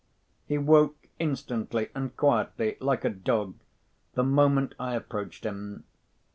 [0.47, 3.59] He woke, instantly and quietly, like a dog,
[4.15, 5.83] the moment I approached him.